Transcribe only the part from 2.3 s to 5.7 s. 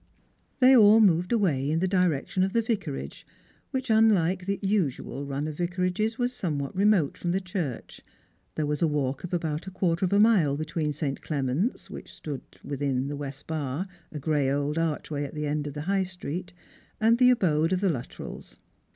of the Vicarage, which, unlike the usual run of